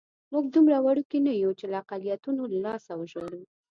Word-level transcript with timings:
موږ 0.31 0.45
دومره 0.55 0.77
وړوکي 0.81 1.19
نه 1.27 1.33
یو 1.43 1.51
چې 1.59 1.65
له 1.71 1.75
اقلیتونو 1.83 2.41
لاسه 2.65 2.91
وژاړو. 2.95 3.41